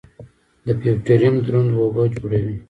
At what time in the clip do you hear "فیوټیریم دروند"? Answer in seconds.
0.81-1.69